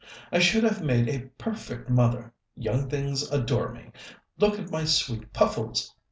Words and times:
I 0.31 0.39
should 0.39 0.63
have 0.63 0.81
made 0.81 1.07
a 1.07 1.27
perfect 1.37 1.87
mother 1.87 2.33
young 2.55 2.89
things 2.89 3.29
adore 3.31 3.71
me. 3.71 3.91
Look 4.39 4.57
at 4.57 4.71
my 4.71 4.83
sweet 4.83 5.31
Puffles! 5.31 5.93